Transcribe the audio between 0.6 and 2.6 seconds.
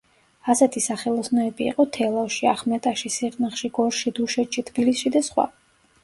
სახელოსნოები იყო თელავში,